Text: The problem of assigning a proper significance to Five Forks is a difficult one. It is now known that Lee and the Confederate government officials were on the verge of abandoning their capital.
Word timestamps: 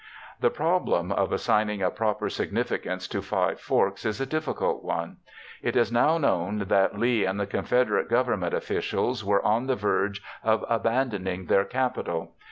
The 0.39 0.49
problem 0.49 1.11
of 1.11 1.31
assigning 1.31 1.83
a 1.83 1.91
proper 1.91 2.27
significance 2.27 3.07
to 3.09 3.21
Five 3.21 3.59
Forks 3.59 4.03
is 4.03 4.19
a 4.19 4.25
difficult 4.25 4.83
one. 4.83 5.17
It 5.61 5.75
is 5.75 5.91
now 5.91 6.17
known 6.17 6.57
that 6.69 6.97
Lee 6.97 7.23
and 7.23 7.39
the 7.39 7.45
Confederate 7.45 8.09
government 8.09 8.55
officials 8.55 9.23
were 9.23 9.45
on 9.45 9.67
the 9.67 9.75
verge 9.75 10.19
of 10.43 10.65
abandoning 10.67 11.45
their 11.45 11.65
capital. 11.65 12.31